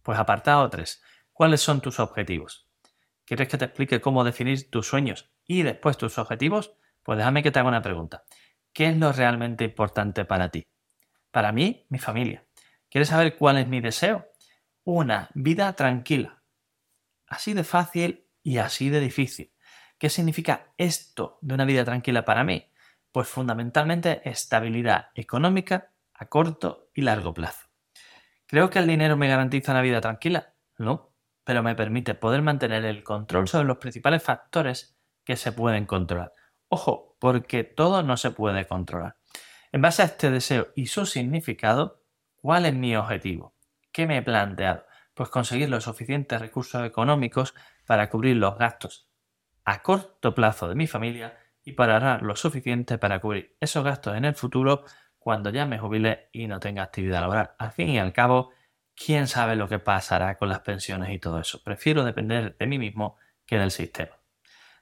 Pues 0.03 0.17
apartado 0.17 0.69
3. 0.69 1.01
¿Cuáles 1.31 1.61
son 1.61 1.81
tus 1.81 1.99
objetivos? 1.99 2.67
¿Quieres 3.25 3.47
que 3.47 3.57
te 3.57 3.65
explique 3.65 4.01
cómo 4.01 4.23
definir 4.23 4.69
tus 4.69 4.87
sueños 4.87 5.31
y 5.45 5.63
después 5.63 5.97
tus 5.97 6.17
objetivos? 6.17 6.73
Pues 7.03 7.17
déjame 7.17 7.43
que 7.43 7.51
te 7.51 7.59
haga 7.59 7.69
una 7.69 7.81
pregunta. 7.81 8.23
¿Qué 8.73 8.87
es 8.87 8.97
lo 8.97 9.11
realmente 9.11 9.63
importante 9.63 10.25
para 10.25 10.49
ti? 10.49 10.67
Para 11.31 11.51
mí, 11.51 11.85
mi 11.89 11.99
familia. 11.99 12.45
¿Quieres 12.89 13.09
saber 13.09 13.37
cuál 13.37 13.57
es 13.57 13.67
mi 13.67 13.79
deseo? 13.79 14.27
Una 14.83 15.29
vida 15.33 15.73
tranquila. 15.73 16.43
Así 17.27 17.53
de 17.53 17.63
fácil 17.63 18.27
y 18.43 18.57
así 18.57 18.89
de 18.89 18.99
difícil. 18.99 19.53
¿Qué 19.97 20.09
significa 20.09 20.73
esto 20.77 21.37
de 21.41 21.53
una 21.53 21.65
vida 21.65 21.85
tranquila 21.85 22.25
para 22.25 22.43
mí? 22.43 22.69
Pues 23.11 23.27
fundamentalmente 23.27 24.27
estabilidad 24.29 25.09
económica 25.15 25.91
a 26.13 26.25
corto 26.27 26.89
y 26.93 27.01
largo 27.01 27.33
plazo. 27.33 27.70
¿Creo 28.51 28.69
que 28.69 28.79
el 28.79 28.87
dinero 28.87 29.15
me 29.15 29.29
garantiza 29.29 29.71
una 29.71 29.81
vida 29.81 30.01
tranquila? 30.01 30.53
No, 30.77 31.15
pero 31.45 31.63
me 31.63 31.73
permite 31.73 32.15
poder 32.15 32.41
mantener 32.41 32.83
el 32.83 33.01
control 33.01 33.47
sobre 33.47 33.63
los 33.63 33.77
principales 33.77 34.21
factores 34.21 34.99
que 35.23 35.37
se 35.37 35.53
pueden 35.53 35.85
controlar. 35.85 36.33
Ojo, 36.67 37.15
porque 37.21 37.63
todo 37.63 38.03
no 38.03 38.17
se 38.17 38.31
puede 38.31 38.67
controlar. 38.67 39.15
En 39.71 39.81
base 39.81 40.01
a 40.01 40.05
este 40.05 40.29
deseo 40.29 40.67
y 40.75 40.87
su 40.87 41.05
significado, 41.05 42.03
¿cuál 42.35 42.65
es 42.65 42.73
mi 42.73 42.93
objetivo? 42.93 43.55
¿Qué 43.93 44.05
me 44.05 44.17
he 44.17 44.21
planteado? 44.21 44.83
Pues 45.13 45.29
conseguir 45.29 45.69
los 45.69 45.85
suficientes 45.85 46.41
recursos 46.41 46.85
económicos 46.85 47.55
para 47.87 48.09
cubrir 48.09 48.35
los 48.35 48.57
gastos 48.57 49.07
a 49.63 49.81
corto 49.81 50.35
plazo 50.35 50.67
de 50.67 50.75
mi 50.75 50.87
familia 50.87 51.37
y 51.63 51.71
para 51.71 51.93
ahorrar 51.93 52.21
lo 52.21 52.35
suficiente 52.35 52.97
para 52.97 53.21
cubrir 53.21 53.55
esos 53.61 53.85
gastos 53.85 54.17
en 54.17 54.25
el 54.25 54.35
futuro 54.35 54.83
cuando 55.21 55.51
ya 55.51 55.67
me 55.67 55.77
jubile 55.77 56.29
y 56.31 56.47
no 56.47 56.59
tenga 56.59 56.81
actividad 56.81 57.21
laboral. 57.21 57.51
Al 57.59 57.71
fin 57.71 57.89
y 57.89 57.99
al 57.99 58.11
cabo, 58.11 58.49
quién 58.95 59.27
sabe 59.27 59.55
lo 59.55 59.69
que 59.69 59.77
pasará 59.77 60.35
con 60.39 60.49
las 60.49 60.61
pensiones 60.61 61.11
y 61.11 61.19
todo 61.19 61.39
eso. 61.39 61.61
Prefiero 61.63 62.03
depender 62.03 62.57
de 62.57 62.65
mí 62.65 62.79
mismo 62.79 63.17
que 63.45 63.59
del 63.59 63.69
sistema. 63.69 64.17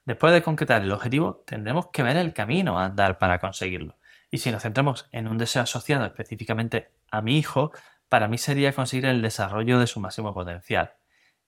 Después 0.05 0.31
de 0.31 0.41
concretar 0.41 0.81
el 0.81 0.93
objetivo, 0.93 1.43
tendremos 1.45 1.87
que 1.87 2.03
ver 2.03 2.15
el 2.15 2.31
camino 2.31 2.79
a 2.79 2.85
andar 2.85 3.17
para 3.17 3.39
conseguirlo. 3.39 3.97
Y 4.31 4.37
si 4.37 4.49
nos 4.49 4.63
centramos 4.63 5.09
en 5.11 5.27
un 5.27 5.37
deseo 5.37 5.63
asociado 5.63 6.05
específicamente 6.05 6.93
a 7.11 7.21
mi 7.21 7.37
hijo, 7.37 7.73
para 8.07 8.29
mí 8.29 8.37
sería 8.37 8.71
conseguir 8.71 9.07
el 9.07 9.21
desarrollo 9.21 9.77
de 9.77 9.87
su 9.87 9.99
máximo 9.99 10.33
potencial. 10.33 10.93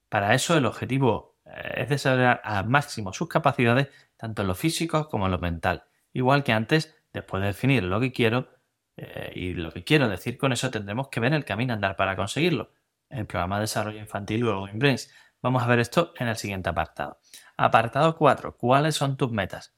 Para 0.10 0.34
eso 0.34 0.58
el 0.58 0.66
objetivo 0.66 1.38
eh, 1.46 1.76
es 1.78 1.90
desarrollar 1.90 2.42
al 2.44 2.68
máximo 2.68 3.14
sus 3.14 3.30
capacidades, 3.30 3.88
tanto 4.18 4.42
en 4.42 4.50
lo 4.50 4.56
físico 4.56 5.08
como 5.08 5.28
en 5.28 5.32
lo 5.32 5.40
mental. 5.40 5.86
Igual 6.12 6.44
que 6.44 6.52
antes, 6.52 6.94
después 7.14 7.40
de 7.40 7.48
definir 7.48 7.84
lo 7.84 8.02
que 8.02 8.12
quiero, 8.12 8.50
eh, 8.98 9.32
y 9.36 9.54
lo 9.54 9.72
que 9.72 9.84
quiero 9.84 10.10
decir 10.10 10.38
con 10.38 10.52
eso, 10.52 10.70
tendremos 10.70 11.10
que 11.10 11.20
ver 11.20 11.34
el 11.34 11.46
camino 11.46 11.74
a 11.74 11.76
andar 11.76 11.96
para 11.96 12.16
conseguirlo. 12.16 12.72
El 13.10 13.26
programa 13.26 13.58
de 13.58 13.62
desarrollo 13.62 14.00
infantil 14.00 14.46
en 14.70 14.80
Brains. 14.80 15.12
Vamos 15.42 15.64
a 15.64 15.68
ver 15.68 15.80
esto 15.80 16.14
en 16.18 16.28
el 16.28 16.38
siguiente 16.38 16.70
apartado. 16.70 17.20
Apartado 17.58 18.16
4. 18.16 18.58
¿Cuáles 18.58 18.96
son 18.96 19.18
tus 19.18 19.32
metas? 19.32 19.76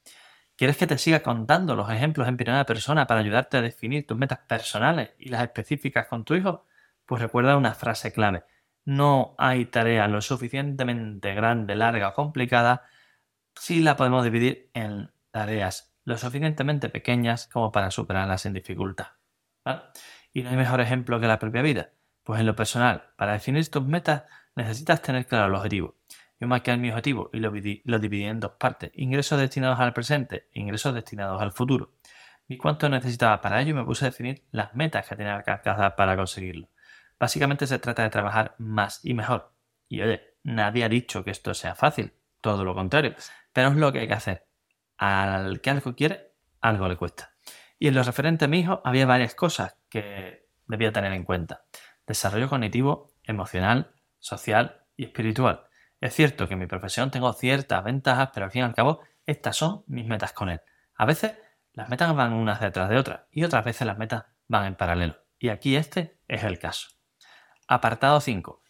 ¿Quieres 0.55 0.77
que 0.77 0.87
te 0.87 0.97
siga 0.97 1.23
contando 1.23 1.75
los 1.75 1.89
ejemplos 1.89 2.27
en 2.27 2.37
primera 2.37 2.65
persona 2.65 3.07
para 3.07 3.21
ayudarte 3.21 3.57
a 3.57 3.61
definir 3.61 4.05
tus 4.05 4.17
metas 4.17 4.39
personales 4.47 5.11
y 5.17 5.29
las 5.29 5.41
específicas 5.41 6.07
con 6.07 6.25
tu 6.25 6.35
hijo? 6.35 6.65
Pues 7.05 7.21
recuerda 7.21 7.57
una 7.57 7.73
frase 7.73 8.11
clave. 8.11 8.43
No 8.85 9.35
hay 9.37 9.65
tarea 9.65 10.07
lo 10.07 10.21
suficientemente 10.21 11.33
grande, 11.33 11.75
larga 11.75 12.09
o 12.09 12.13
complicada 12.13 12.83
si 13.55 13.79
la 13.81 13.95
podemos 13.95 14.23
dividir 14.23 14.69
en 14.73 15.11
tareas 15.31 15.92
lo 16.05 16.17
suficientemente 16.17 16.89
pequeñas 16.89 17.47
como 17.47 17.71
para 17.71 17.91
superarlas 17.91 18.41
sin 18.41 18.53
dificultad. 18.53 19.07
Y 20.33 20.43
no 20.43 20.49
hay 20.49 20.55
mejor 20.57 20.81
ejemplo 20.81 21.19
que 21.19 21.27
la 21.27 21.39
propia 21.39 21.61
vida. 21.61 21.91
Pues 22.23 22.39
en 22.39 22.45
lo 22.45 22.55
personal, 22.55 23.11
para 23.17 23.33
definir 23.33 23.69
tus 23.69 23.85
metas 23.85 24.23
necesitas 24.55 25.01
tener 25.01 25.25
claro 25.25 25.47
el 25.47 25.55
objetivo. 25.55 25.95
Yo 26.39 26.47
marqué 26.47 26.75
mi 26.77 26.89
objetivo 26.89 27.29
y 27.33 27.39
lo, 27.39 27.51
lo 27.51 27.99
dividí 27.99 28.25
en 28.25 28.39
dos 28.39 28.53
partes. 28.53 28.91
Ingresos 28.95 29.39
destinados 29.39 29.79
al 29.79 29.93
presente, 29.93 30.49
ingresos 30.53 30.93
destinados 30.93 31.41
al 31.41 31.51
futuro. 31.51 31.93
¿Y 32.47 32.57
cuánto 32.57 32.89
necesitaba 32.89 33.39
para 33.39 33.61
ello? 33.61 33.71
Y 33.71 33.73
me 33.73 33.85
puse 33.85 34.05
a 34.05 34.09
definir 34.09 34.43
las 34.51 34.75
metas 34.75 35.07
que 35.07 35.15
tenía 35.15 35.41
que 35.43 35.51
alcanzar 35.51 35.95
para 35.95 36.15
conseguirlo. 36.15 36.67
Básicamente 37.19 37.67
se 37.67 37.79
trata 37.79 38.03
de 38.03 38.09
trabajar 38.09 38.55
más 38.57 38.99
y 39.03 39.13
mejor. 39.13 39.53
Y 39.87 40.01
oye, 40.01 40.35
nadie 40.43 40.83
ha 40.83 40.89
dicho 40.89 41.23
que 41.23 41.31
esto 41.31 41.53
sea 41.53 41.75
fácil, 41.75 42.13
todo 42.41 42.65
lo 42.65 42.75
contrario, 42.75 43.15
pero 43.53 43.69
es 43.69 43.75
lo 43.75 43.91
que 43.93 43.99
hay 43.99 44.07
que 44.07 44.13
hacer. 44.13 44.45
Al 44.97 45.61
que 45.61 45.69
algo 45.69 45.95
quiere, 45.95 46.33
algo 46.61 46.87
le 46.87 46.95
cuesta. 46.95 47.33
Y 47.79 47.87
en 47.87 47.95
lo 47.95 48.03
referente 48.03 48.45
a 48.45 48.47
mi 48.47 48.59
hijo 48.59 48.81
había 48.85 49.05
varias 49.05 49.35
cosas 49.35 49.77
que 49.89 50.47
debía 50.67 50.91
tener 50.91 51.13
en 51.13 51.23
cuenta. 51.23 51.65
Desarrollo 52.07 52.49
cognitivo, 52.49 53.13
emocional, 53.23 53.93
social 54.19 54.85
y 54.95 55.05
espiritual. 55.05 55.65
Es 55.99 56.13
cierto 56.13 56.47
que 56.47 56.53
en 56.53 56.59
mi 56.59 56.67
profesión 56.67 57.11
tengo 57.11 57.31
ciertas 57.33 57.83
ventajas, 57.83 58.29
pero 58.33 58.45
al 58.45 58.51
fin 58.51 58.61
y 58.61 58.65
al 58.65 58.75
cabo 58.75 59.01
estas 59.25 59.55
son 59.55 59.83
mis 59.87 60.05
metas 60.05 60.33
con 60.33 60.49
él. 60.49 60.61
A 60.95 61.05
veces 61.05 61.33
las 61.73 61.89
metas 61.89 62.13
van 62.15 62.33
unas 62.33 62.59
detrás 62.59 62.89
de 62.89 62.97
otras 62.97 63.21
y 63.31 63.43
otras 63.43 63.65
veces 63.65 63.87
las 63.87 63.97
metas 63.97 64.25
van 64.47 64.65
en 64.65 64.75
paralelo. 64.75 65.15
Y 65.39 65.49
aquí 65.49 65.75
este 65.75 66.19
es 66.27 66.43
el 66.43 66.59
caso. 66.59 66.89
Apartado 67.67 68.19
5. 68.19 68.63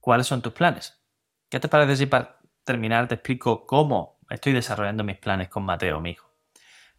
¿Cuáles 0.00 0.26
son 0.26 0.42
tus 0.42 0.52
planes? 0.52 1.00
¿Qué 1.48 1.60
te 1.60 1.68
parece 1.68 1.96
si 1.96 2.06
para 2.06 2.38
terminar 2.64 3.08
te 3.08 3.14
explico 3.14 3.66
cómo 3.66 4.11
estoy 4.34 4.52
desarrollando 4.52 5.04
mis 5.04 5.18
planes 5.18 5.48
con 5.48 5.64
Mateo, 5.64 6.00
mi 6.00 6.10
hijo? 6.10 6.28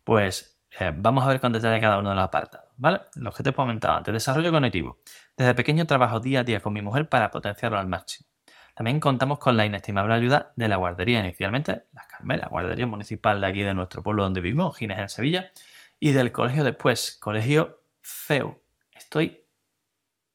Pues 0.03 0.61
eh, 0.79 0.91
vamos 0.95 1.23
a 1.23 1.27
ver 1.27 1.39
con 1.39 1.53
detalle 1.53 1.79
cada 1.79 1.99
uno 1.99 2.09
de 2.09 2.15
los 2.15 2.23
apartados, 2.23 2.69
¿vale? 2.77 3.01
Los 3.15 3.35
que 3.35 3.43
te 3.43 3.49
he 3.49 3.53
comentado 3.53 3.97
antes. 3.97 4.13
Desarrollo 4.13 4.51
cognitivo. 4.51 4.99
Desde 5.37 5.53
pequeño 5.53 5.85
trabajo 5.85 6.19
día 6.19 6.41
a 6.41 6.43
día 6.43 6.59
con 6.59 6.73
mi 6.73 6.81
mujer 6.81 7.09
para 7.09 7.31
potenciarlo 7.31 7.77
al 7.77 7.87
máximo. 7.87 8.27
También 8.75 8.99
contamos 8.99 9.37
con 9.37 9.55
la 9.55 9.65
inestimable 9.65 10.13
ayuda 10.15 10.51
de 10.55 10.67
la 10.67 10.77
guardería, 10.77 11.19
inicialmente 11.19 11.83
la 11.93 12.07
Carmela, 12.07 12.47
guardería 12.49 12.87
municipal 12.87 13.39
de 13.39 13.47
aquí 13.47 13.61
de 13.61 13.73
nuestro 13.73 14.01
pueblo 14.01 14.23
donde 14.23 14.41
vivimos, 14.41 14.75
Gines 14.75 14.97
en 14.97 15.09
Sevilla, 15.09 15.51
y 15.99 16.11
del 16.11 16.31
colegio 16.31 16.63
después, 16.63 17.17
colegio 17.21 17.83
CEU. 18.01 18.59
Estoy 18.95 19.43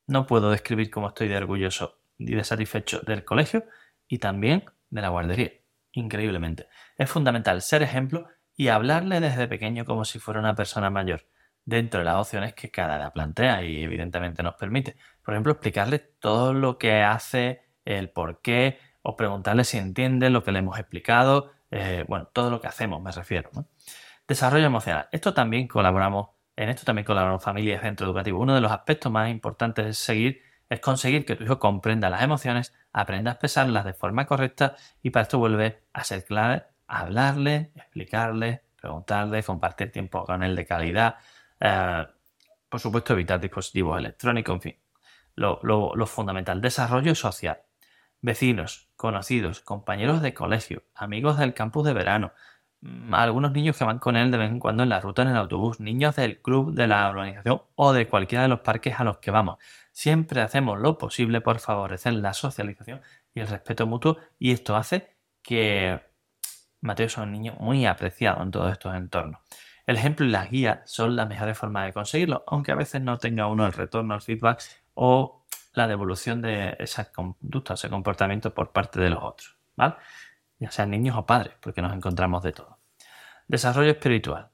no 0.09 0.27
puedo 0.27 0.51
describir 0.51 0.91
cómo 0.91 1.09
estoy 1.09 1.29
de 1.29 1.37
orgulloso 1.37 2.01
y 2.17 2.35
de 2.35 2.43
satisfecho 2.43 3.01
del 3.01 3.25
colegio 3.25 3.67
y 4.09 4.19
también 4.19 4.65
de 4.89 5.03
la 5.03 5.11
guardería. 5.11 5.53
Increíblemente. 5.93 6.67
Es 6.99 7.09
fundamental 7.09 7.63
ser 7.63 7.83
ejemplo 7.83 8.27
y 8.57 8.69
hablarle 8.69 9.21
desde 9.21 9.47
pequeño 9.49 9.85
como 9.85 10.05
si 10.05 10.19
fuera 10.19 10.41
una 10.41 10.57
persona 10.57 10.91
mayor, 10.91 11.27
dentro 11.65 12.01
de 12.01 12.05
las 12.05 12.17
opciones 12.17 12.55
que 12.55 12.71
cada 12.71 12.97
edad 12.97 13.13
plantea 13.13 13.63
y 13.63 13.85
evidentemente 13.85 14.43
nos 14.43 14.57
permite. 14.57 14.97
Por 15.23 15.35
ejemplo, 15.35 15.53
explicarle 15.53 16.01
todo 16.01 16.53
lo 16.53 16.77
que 16.77 17.03
hace, 17.03 17.63
el 17.85 18.11
por 18.11 18.43
qué, 18.43 18.79
o 19.03 19.17
preguntarle 19.17 19.65
si 19.65 19.79
entiende 19.79 20.29
lo 20.29 20.43
que 20.43 20.53
le 20.53 20.59
hemos 20.59 20.79
explicado, 20.79 21.53
eh, 21.71 22.05
bueno, 22.09 22.27
todo 22.33 22.51
lo 22.51 22.61
que 22.61 22.67
hacemos 22.67 23.01
me 23.01 23.13
refiero. 23.13 23.51
Desarrollo 24.27 24.67
emocional. 24.67 25.09
Esto 25.13 25.33
también 25.33 25.69
colaboramos 25.69 26.31
en 26.57 26.71
esto 26.71 26.85
también 26.85 27.05
colaboran 27.07 27.41
familias 27.41 27.81
y 27.81 27.87
centro 27.87 28.05
educativo. 28.05 28.41
Uno 28.41 28.53
de 28.53 28.61
los 28.61 28.73
aspectos 28.73 29.13
más 29.13 29.31
importantes 29.31 29.87
es 29.87 29.99
seguir 29.99 30.43
es 30.69 30.81
conseguir 30.81 31.25
que 31.25 31.37
tu 31.37 31.45
hijo 31.45 31.59
comprenda 31.59 32.11
las 32.11 32.23
emociones, 32.23 32.75
aprenda 32.93 33.31
a 33.31 33.35
expresarlas 33.35 33.85
de 33.85 33.95
forma 33.95 34.27
correcta 34.27 34.77
y 35.03 35.11
para 35.11 35.23
esto 35.23 35.39
vuelve 35.39 35.85
a 35.93 36.05
ser 36.05 36.25
clave 36.25 36.65
hablarle, 36.89 37.71
explicarle, 37.77 38.63
preguntarle, 38.81 39.43
compartir 39.43 39.93
tiempo 39.93 40.25
con 40.25 40.43
él 40.43 40.57
de 40.57 40.67
calidad, 40.67 41.17
eh, 41.61 42.07
por 42.69 42.81
supuesto 42.81 43.13
evitar 43.13 43.41
dispositivos 43.41 43.99
electrónicos, 43.99 44.55
en 44.55 44.61
fin. 44.61 44.77
Lo, 45.35 45.61
lo 45.63 46.07
fundamental, 46.07 46.61
desarrollo 46.61 47.15
social. 47.15 47.61
Vecinos, 48.21 48.89
conocidos, 48.97 49.61
compañeros 49.61 50.21
de 50.21 50.35
colegio, 50.35 50.83
amigos 50.97 51.39
del 51.39 51.55
campus 51.55 51.85
de 51.87 51.93
verano, 51.93 52.33
Mm, 52.81 53.13
algunos 53.15 53.51
niños 53.53 53.77
que 53.77 53.85
van 53.85 53.99
con 53.99 54.17
él 54.17 54.31
de 54.31 54.39
vez 54.39 54.51
en 54.51 54.61
cuando 54.61 54.85
en 54.85 54.89
la 54.89 55.01
ruta 55.01 55.23
en 55.23 55.29
el 55.29 55.37
autobús, 55.37 55.81
niños 55.81 56.15
del 56.17 56.41
club 56.41 56.73
de 56.75 56.87
la 56.87 57.09
organización 57.09 57.63
o 57.75 57.93
de 57.93 58.07
cualquiera 58.07 58.43
de 58.43 58.49
los 58.49 58.61
parques 58.61 59.01
a 59.01 59.05
los 59.05 59.19
que 59.19 59.31
vamos. 59.33 59.59
Siempre 59.93 60.43
hacemos 60.43 60.79
lo 60.79 60.97
posible 60.97 61.41
por 61.41 61.59
favorecer 61.59 62.13
la 62.15 62.35
socialización 62.35 63.01
y 63.35 63.41
el 63.41 63.49
respeto 63.49 63.87
mutuo 63.87 64.19
y 64.39 64.53
esto 64.53 64.77
hace 64.77 65.17
que 65.43 66.01
Mateo 66.81 67.09
sea 67.09 67.25
un 67.25 67.33
niño 67.33 67.55
muy 67.59 67.87
apreciado 67.87 68.43
en 68.43 68.51
todos 68.51 68.71
estos 68.73 68.95
entornos. 68.95 69.41
El 69.87 69.97
ejemplo 69.97 70.27
y 70.27 70.29
las 70.29 70.51
guías 70.51 70.81
son 70.85 71.17
las 71.17 71.29
mejores 71.29 71.57
formas 71.57 71.87
de 71.87 71.93
conseguirlo, 71.93 72.45
aunque 72.47 72.73
a 72.73 72.75
veces 72.75 73.01
no 73.01 73.19
tenga 73.19 73.47
uno 73.47 73.67
el 73.67 73.73
retorno, 73.73 74.15
el 74.15 74.21
feedback 74.21 74.63
o 74.95 75.45
la 75.73 75.89
devolución 75.89 76.43
de 76.43 76.77
esas 76.79 77.09
conductas, 77.09 77.81
ese 77.81 77.89
comportamiento 77.89 78.53
por 78.53 78.71
parte 78.73 79.01
de 79.01 79.11
los 79.11 79.23
otros. 79.23 79.57
¿vale? 79.77 79.95
ya 80.59 80.71
sean 80.71 80.91
niños 80.91 81.17
o 81.17 81.25
padres, 81.25 81.55
porque 81.61 81.83
nos 81.83 81.93
encontramos 81.95 82.43
de 82.43 82.53
todo. 82.53 82.79
Desarrollo 83.47 83.93
espiritual. 83.93 84.51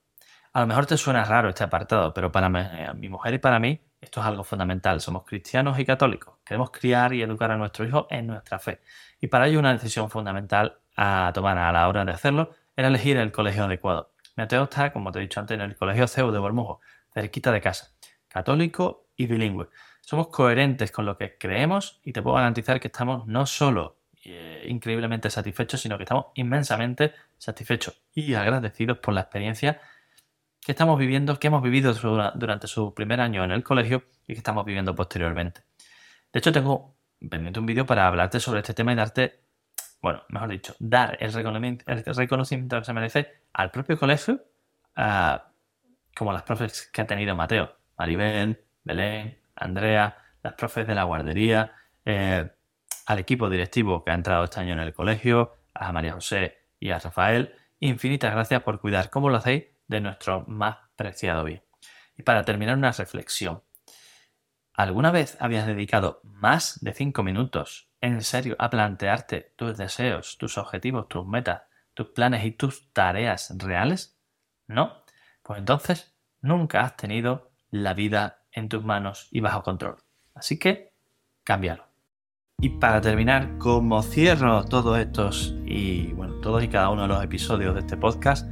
A 0.53 0.61
lo 0.61 0.67
mejor 0.67 0.87
te 0.87 0.97
suena 0.97 1.25
raro 1.25 1.49
este 1.49 1.65
apartado, 1.65 2.15
pero 2.15 2.31
para 2.31 2.47
eh, 2.47 2.95
mi 2.95 3.09
mujer 3.09 3.35
y 3.35 3.39
para 3.39 3.59
mí 3.59 3.81
esto 4.01 4.21
es 4.21 4.27
algo 4.27 4.45
fundamental. 4.45 5.01
Somos 5.01 5.25
cristianos 5.25 5.79
y 5.79 5.85
católicos. 5.85 6.37
Queremos 6.45 6.71
criar 6.71 7.13
y 7.13 7.23
educar 7.23 7.51
a 7.51 7.57
nuestro 7.57 7.85
hijo 7.85 8.07
en 8.11 8.27
nuestra 8.27 8.59
fe. 8.59 8.83
Y 9.21 9.27
para 9.27 9.49
ello 9.49 9.59
una 9.59 9.73
decisión 9.73 10.11
fundamental 10.11 10.79
a 10.97 11.31
tomar 11.35 11.59
a 11.59 11.73
la 11.73 11.89
hora 11.89 12.05
de 12.05 12.13
hacerlo 12.13 12.55
era 12.77 12.89
elegir 12.89 13.17
el 13.17 13.33
colegio 13.33 13.65
adecuado. 13.65 14.13
Mateo 14.37 14.65
está, 14.65 14.93
como 14.93 15.13
te 15.13 15.19
he 15.19 15.23
dicho 15.23 15.41
antes, 15.41 15.55
en 15.55 15.61
el 15.61 15.77
colegio 15.77 16.09
CEU 16.09 16.31
de 16.33 16.39
Bormujo, 16.39 16.81
cerquita 17.13 17.53
de 17.53 17.61
casa. 17.61 17.93
Católico 18.29 19.09
y 19.17 19.27
bilingüe. 19.27 19.69
Somos 20.01 20.29
coherentes 20.29 20.91
con 20.91 21.07
lo 21.07 21.17
que 21.17 21.39
creemos 21.39 22.01
y 22.05 22.13
te 22.13 22.21
puedo 22.21 22.37
garantizar 22.37 22.81
que 22.81 22.89
estamos 22.89 23.27
no 23.27 23.47
solo 23.47 23.99
eh, 24.25 24.65
increíblemente 24.69 25.31
satisfechos, 25.31 25.81
sino 25.81 25.97
que 25.97 26.05
estamos 26.05 26.27
inmensamente 26.35 27.13
satisfechos 27.39 28.03
y 28.15 28.35
agradecidos 28.35 28.99
por 28.99 29.15
la 29.15 29.21
experiencia 29.21 29.81
que 30.65 30.73
estamos 30.73 30.99
viviendo, 30.99 31.39
que 31.39 31.49
hemos 31.49 31.63
vivido 31.63 31.93
durante 32.35 32.67
su 32.67 32.95
primer 32.95 33.21
año 33.21 33.45
en 33.45 33.51
el 33.51 33.63
colegio 33.63 34.05
y 34.27 34.33
que 34.33 34.39
estamos 34.39 34.65
viviendo 34.65 34.95
posteriormente. 34.95 35.63
De 36.33 36.39
hecho, 36.39 36.53
tengo 36.53 36.97
pendiente 37.31 37.61
un 37.61 37.67
vídeo 37.67 37.85
para 37.85 38.07
hablarte 38.07 38.41
sobre 38.41 38.61
este 38.61 38.73
tema 38.73 38.93
y 38.93 38.97
darte, 38.97 39.44
bueno, 40.05 40.23
mejor 40.29 40.51
dicho, 40.51 40.77
dar 40.81 41.17
el 41.19 41.33
reconocimiento, 41.33 42.79
que 42.79 42.85
se 42.85 42.93
merece 42.93 43.41
al 43.55 43.71
propio 43.71 43.99
colegio, 43.99 44.45
como 44.95 46.31
las 46.31 46.43
profes 46.43 46.91
que 46.93 47.01
ha 47.01 47.07
tenido 47.07 47.35
Mateo, 47.35 47.75
Maribel, 47.97 48.63
Belén, 48.83 49.39
Andrea, 49.57 50.19
las 50.43 50.53
profes 50.53 50.87
de 50.87 50.95
la 50.95 51.05
guardería, 51.05 51.73
eh, 52.05 52.51
al 53.07 53.19
equipo 53.19 53.49
directivo 53.49 54.05
que 54.05 54.11
ha 54.11 54.15
entrado 54.15 54.45
este 54.45 54.61
año 54.61 54.75
en 54.75 54.81
el 54.81 54.93
colegio, 54.93 55.55
a 55.73 55.91
María 55.91 56.13
José 56.13 56.59
y 56.79 56.91
a 56.91 56.99
Rafael, 56.99 57.55
infinitas 57.81 58.31
gracias 58.31 58.63
por 58.63 58.81
cuidar, 58.81 59.09
como 59.09 59.31
lo 59.31 59.39
hacéis, 59.39 59.65
de 59.89 60.03
nuestro 60.03 60.45
más 60.47 60.77
preciado 60.97 61.45
bien. 61.45 61.63
Y 62.19 62.25
para 62.25 62.45
terminar, 62.45 62.77
una 62.77 62.93
reflexión. 62.93 63.63
¿Alguna 64.75 65.11
vez 65.11 65.39
habías 65.41 65.67
dedicado 65.67 66.21
más 66.25 66.85
de 66.85 66.93
cinco 66.93 67.23
minutos 67.23 67.89
en 68.05 68.23
serio 68.23 68.55
a 68.59 68.69
plantearte 68.69 69.55
tus 69.57 69.77
deseos, 69.77 70.37
tus 70.39 70.59
objetivos, 70.59 71.09
tus 71.09 71.27
metas, 71.27 71.63
tus 71.95 72.09
planes 72.09 72.45
y 72.45 72.53
tus 72.53 72.93
tareas 72.93 73.55
reales? 73.57 74.19
¿No? 74.67 75.05
Pues 75.43 75.59
entonces 75.59 76.15
nunca 76.41 76.83
has 76.83 76.97
tenido 76.97 77.51
la 77.71 77.95
vida 77.95 78.45
en 78.53 78.69
tus 78.69 78.85
manos 78.85 79.29
y 79.31 79.41
bajo 79.41 79.63
control. 79.63 79.97
Así 80.35 80.59
que 80.59 80.93
cámbialo. 81.45 81.87
Y 82.61 82.71
para 82.71 83.01
terminar, 83.01 83.59
como 83.59 84.03
cierro 84.03 84.65
todos 84.65 84.99
estos 84.99 85.55
y 85.67 86.13
bueno, 86.13 86.35
todos 86.41 86.63
y 86.63 86.69
cada 86.69 86.91
uno 86.91 87.03
de 87.03 87.09
los 87.09 87.25
episodios 87.25 87.75
de 87.75 87.81
este 87.81 87.97
podcast, 87.97 88.47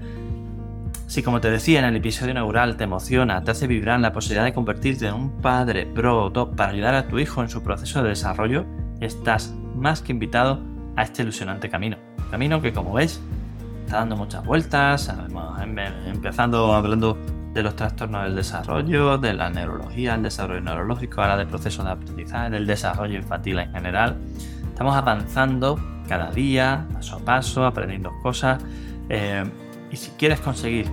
si 1.07 1.23
como 1.23 1.41
te 1.41 1.51
decía 1.51 1.79
en 1.79 1.85
el 1.85 1.97
episodio 1.97 2.33
inaugural 2.33 2.77
te 2.77 2.85
emociona, 2.85 3.45
te 3.45 3.51
hace 3.51 3.67
vibrar 3.67 4.01
la 4.01 4.13
posibilidad 4.13 4.45
de 4.45 4.55
convertirte 4.55 5.07
en 5.07 5.15
un 5.15 5.43
padre 5.43 5.87
pro 5.87 6.33
top 6.33 6.57
para 6.57 6.73
ayudar 6.73 6.95
a 6.95 7.07
tu 7.07 7.19
hijo 7.19 7.43
en 7.43 7.49
su 7.49 7.63
proceso 7.63 8.03
de 8.03 8.11
desarrollo, 8.11 8.67
estás 9.05 9.55
más 9.77 10.03
que 10.03 10.13
invitado 10.13 10.61
a 10.97 11.03
este 11.03 11.23
ilusionante 11.23 11.69
camino. 11.69 11.97
Camino 12.31 12.61
que 12.63 12.73
como 12.73 12.95
ves 12.95 13.21
está 13.85 13.99
dando 13.99 14.17
muchas 14.17 14.45
vueltas, 14.45 15.13
empezando 16.07 16.75
hablando 16.75 17.19
de 17.53 17.63
los 17.63 17.77
trastornos 17.77 18.25
del 18.25 18.37
desarrollo, 18.37 19.19
de 19.19 19.35
la 19.35 19.51
neurología, 19.51 20.15
el 20.15 20.23
desarrollo 20.23 20.63
neurológico, 20.63 21.21
ahora 21.21 21.37
del 21.37 21.49
proceso 21.49 21.85
de 21.85 21.91
aprendizaje, 21.91 22.51
del 22.51 22.67
desarrollo 22.67 23.19
infantil 23.19 23.59
en 23.59 23.71
general. 23.73 24.17
Estamos 24.69 24.97
avanzando 24.97 25.79
cada 26.09 26.31
día, 26.31 26.87
paso 26.95 27.17
a 27.17 27.19
paso, 27.19 27.67
aprendiendo 27.67 28.11
cosas. 28.23 28.63
Eh, 29.09 29.45
Y 29.93 29.97
si 29.97 30.11
quieres 30.13 30.41
conseguir, 30.41 30.87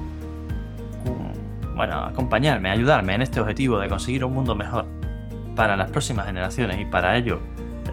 bueno, 1.74 2.04
acompañarme, 2.04 2.70
ayudarme 2.70 3.16
en 3.16 3.22
este 3.22 3.40
objetivo 3.40 3.80
de 3.80 3.88
conseguir 3.88 4.26
un 4.26 4.34
mundo 4.34 4.56
mejor 4.56 4.86
para 5.56 5.78
las 5.78 5.90
próximas 5.90 6.26
generaciones 6.26 6.78
y 6.82 6.86
para 6.86 7.16
ello 7.16 7.40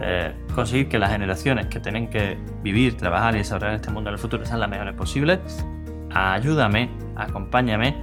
eh, 0.00 0.34
conseguir 0.54 0.88
que 0.88 0.98
las 0.98 1.10
generaciones 1.10 1.66
que 1.66 1.80
tienen 1.80 2.08
que 2.08 2.38
vivir, 2.62 2.96
trabajar 2.96 3.34
y 3.34 3.38
desarrollar 3.38 3.76
este 3.76 3.90
mundo 3.90 4.10
en 4.10 4.14
el 4.14 4.18
futuro 4.18 4.44
sean 4.44 4.60
las 4.60 4.68
mejores 4.68 4.94
posibles, 4.94 5.40
ayúdame, 6.14 6.90
acompáñame 7.16 7.96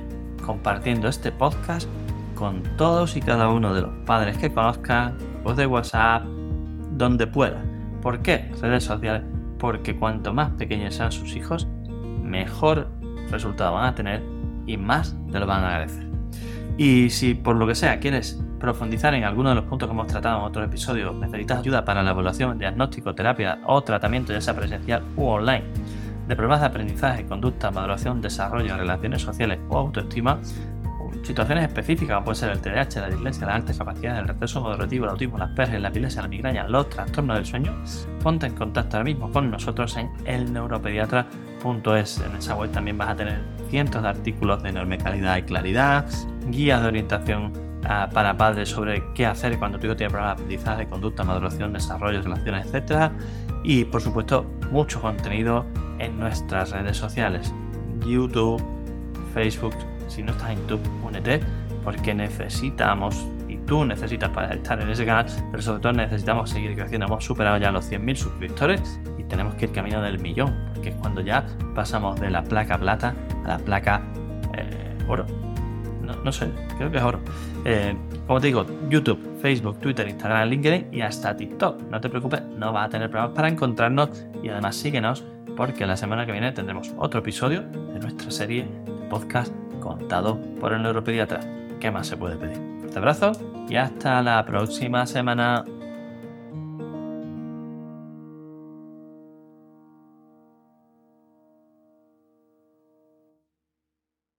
compartiendo 0.46 1.08
este 1.08 1.32
podcast 1.32 1.88
con 2.36 2.64
todos 2.78 3.16
y 3.16 3.22
cada 3.22 3.50
uno 3.50 3.74
de 3.74 3.82
los 3.82 3.92
padres 4.06 4.38
que 4.38 4.54
conozcan, 4.54 5.18
voz 5.44 5.56
de 5.56 5.66
WhatsApp, 5.66 6.24
donde 6.92 7.28
pueda. 7.28 7.64
¿Por 8.02 8.22
qué? 8.22 8.52
Redes 8.62 8.84
sociales. 8.84 9.24
Porque 9.58 9.96
cuanto 9.96 10.34
más 10.34 10.52
pequeños 10.52 10.96
sean 10.96 11.12
sus 11.12 11.36
hijos, 11.36 11.68
mejor 12.22 12.90
resultado 13.32 13.74
van 13.74 13.86
a 13.86 13.96
tener 13.96 14.22
y 14.66 14.76
más 14.78 15.16
te 15.32 15.40
lo 15.40 15.48
van 15.48 15.64
a 15.64 15.70
agradecer. 15.70 16.08
Y 16.78 17.10
si 17.10 17.34
por 17.34 17.56
lo 17.56 17.66
que 17.68 17.76
sea 17.76 18.00
quieres 18.00 18.43
profundizar 18.64 19.14
en 19.14 19.26
alguno 19.26 19.50
de 19.50 19.56
los 19.56 19.66
puntos 19.66 19.90
que 19.90 19.94
hemos 19.94 20.08
tratado 20.08 20.40
en 20.40 20.46
otros 20.46 20.66
episodios, 20.66 21.14
necesitas 21.16 21.60
ayuda 21.60 21.84
para 21.84 22.02
la 22.02 22.12
evaluación, 22.12 22.58
diagnóstico, 22.58 23.14
terapia 23.14 23.60
o 23.66 23.82
tratamiento 23.82 24.32
ya 24.32 24.40
sea 24.40 24.56
presencial 24.56 25.04
u 25.18 25.26
online, 25.26 25.66
de 26.30 26.36
pruebas 26.38 26.62
de 26.62 26.68
aprendizaje, 26.68 27.26
conducta, 27.26 27.72
maduración, 27.72 28.22
desarrollo, 28.22 28.78
relaciones 28.78 29.22
sociales 29.22 29.60
o 29.68 29.80
autoestima, 29.80 30.40
situaciones 31.24 31.68
específicas 31.68 32.16
como 32.16 32.24
puede 32.24 32.38
ser 32.38 32.52
el 32.52 32.62
TDAH, 32.62 33.02
la 33.02 33.10
dislexia, 33.10 33.48
las 33.48 33.56
altas 33.58 33.78
capacidades, 33.78 34.22
el 34.22 34.28
retraso 34.30 34.62
moderativo, 34.62 35.04
el 35.04 35.12
autismo, 35.12 35.38
las 35.38 35.50
PERS, 35.50 35.82
la 35.82 35.90
epilepsia, 35.90 36.22
la 36.22 36.30
migraña, 36.30 36.66
los 36.70 36.90
trastornos 36.90 37.36
del 37.36 37.46
sueño, 37.46 37.76
ponte 38.22 38.46
en 38.46 38.56
contacto 38.56 38.96
ahora 38.96 39.04
mismo 39.04 39.30
con 39.30 39.52
nosotros 39.52 39.98
en 39.98 40.10
elneuropediatra.es. 40.24 42.24
En 42.26 42.36
esa 42.38 42.56
web 42.56 42.72
también 42.72 42.98
vas 42.98 43.10
a 43.10 43.16
tener 43.18 43.42
cientos 43.70 44.02
de 44.02 44.08
artículos 44.08 44.64
de 44.64 44.70
enorme 44.70 44.98
calidad 44.98 45.36
y 45.36 45.42
claridad, 45.42 46.06
guías 46.48 46.82
de 46.82 46.88
orientación 46.88 47.73
ah, 47.88 48.10
para 48.14 48.38
padres 48.38 48.70
sobre 48.70 49.04
qué 49.14 49.26
hacer 49.26 49.58
cuando 49.60 49.80
tu 49.80 49.88
hijo 49.88 49.96
tiene 49.96 50.12
problemas 50.12 50.38
de 50.38 50.44
aprendizaje, 50.44 50.88
conducta, 50.88 51.24
maduración, 51.24 51.74
desarrollo, 51.74 52.22
relaciones, 52.22 52.74
etc. 52.74 53.12
Y 53.64 53.86
por 53.86 54.02
supuesto, 54.02 54.46
mucho 54.72 55.02
contenido 55.02 55.66
en 56.00 56.20
nuestras 56.20 56.72
redes 56.72 56.98
sociales, 56.98 57.54
YouTube, 58.06 58.62
Facebook, 59.34 59.74
si 60.08 60.22
no 60.22 60.32
estás 60.32 60.52
en 60.52 60.60
YouTube, 60.62 60.82
únete, 61.04 61.40
porque 61.84 62.14
necesitamos, 62.14 63.26
y 63.48 63.58
tú 63.58 63.86
necesitas 63.86 64.30
para 64.30 64.54
estar 64.54 64.82
en 64.82 64.90
ese 64.90 65.06
canal, 65.06 65.26
pero 65.52 65.64
sobre 65.64 65.82
todo 65.82 65.94
necesitamos 65.94 66.50
seguir 66.50 66.76
creciendo. 66.76 67.08
Hemos 67.08 67.26
superado 67.26 67.58
ya 67.58 67.72
los 67.72 67.92
100.000 67.92 68.16
suscriptores 68.16 69.00
y 69.18 69.24
tenemos 69.24 69.56
que 69.56 69.66
ir 69.66 69.72
camino 69.72 70.02
del 70.02 70.20
millón, 70.20 70.56
porque 70.74 70.90
es 70.90 70.96
cuando 70.96 71.22
ya 71.22 71.46
pasamos 71.76 72.20
de 72.20 72.30
la 72.30 72.44
placa 72.44 72.78
plata 72.78 73.16
a 73.44 73.48
la 73.48 73.58
placa 73.58 74.02
eh, 74.56 74.98
oro. 75.08 75.26
No, 76.24 76.32
sé, 76.32 76.50
creo 76.78 76.92
que 76.92 76.98
es 76.98 77.04
oro. 77.04 77.20
Eh, 77.66 77.96
como 78.28 78.40
te 78.40 78.48
digo, 78.48 78.66
YouTube, 78.90 79.20
Facebook, 79.42 79.80
Twitter, 79.80 80.08
Instagram, 80.08 80.50
LinkedIn 80.50 80.88
y 80.92 81.02
hasta 81.02 81.36
TikTok. 81.36 81.82
No 81.90 82.00
te 82.00 82.10
preocupes, 82.10 82.42
no 82.44 82.72
vas 82.72 82.88
a 82.88 82.90
tener 82.90 83.10
problemas 83.10 83.36
para 83.36 83.48
encontrarnos 83.50 84.26
y 84.42 84.50
además 84.50 84.76
síguenos 84.76 85.24
porque 85.56 85.86
la 85.86 85.98
semana 85.98 86.26
que 86.26 86.32
viene 86.32 86.52
tendremos 86.52 86.94
otro 86.98 87.20
episodio 87.20 87.62
de 87.62 88.00
nuestra 88.00 88.32
serie 88.32 88.64
de 88.64 88.92
podcast 89.10 89.54
contado 89.80 90.40
por 90.60 90.74
el 90.74 90.82
neuropediatra. 90.82 91.40
¿Qué 91.80 91.92
más 91.92 92.08
se 92.08 92.18
puede 92.18 92.38
pedir? 92.38 92.58
Un 92.58 92.98
abrazo 92.98 93.34
y 93.70 93.76
hasta 93.76 94.22
la 94.22 94.46
próxima 94.46 95.06
semana. 95.06 95.66